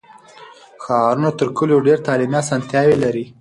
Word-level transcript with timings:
ښارونه 0.83 1.29
تر 1.39 1.47
کلیو 1.57 1.85
ډېر 1.87 1.99
تعلیمي 2.07 2.37
اسانتیاوې 2.41 2.95
لري. 3.03 3.25